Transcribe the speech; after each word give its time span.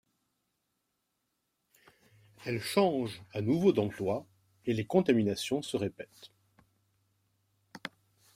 Elle 2.43 2.59
change 2.59 3.21
à 3.35 3.41
nouveau 3.41 3.71
d'emploi, 3.71 4.25
et 4.65 4.73
les 4.73 4.87
contaminations 4.87 5.61
se 5.61 5.77
répètent. 5.77 6.31